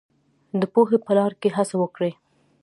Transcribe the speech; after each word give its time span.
د 0.59 0.61
پوهې 0.73 0.97
په 1.05 1.11
لار 1.17 1.31
کې 1.41 1.49
هڅه 1.57 1.75
وکړئ. 1.81 2.11